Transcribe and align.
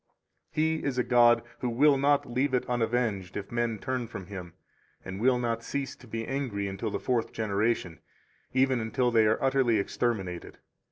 34 0.53 0.55
He 0.79 0.83
is 0.83 0.97
a 0.97 1.03
God 1.03 1.43
who 1.59 1.69
will 1.69 1.95
not 1.95 2.25
leave 2.25 2.55
it 2.55 2.65
unavenged 2.67 3.37
if 3.37 3.51
men 3.51 3.77
turn 3.77 4.07
from 4.07 4.25
Him, 4.25 4.55
and 5.05 5.21
will 5.21 5.37
not 5.37 5.61
cease 5.63 5.95
to 5.97 6.07
be 6.07 6.25
angry 6.25 6.67
until 6.67 6.89
the 6.89 6.99
fourth 6.99 7.31
generation, 7.31 7.99
even 8.51 8.79
until 8.79 9.11
they 9.11 9.27
are 9.27 9.37
utterly 9.43 9.77
exterminated. 9.77 10.57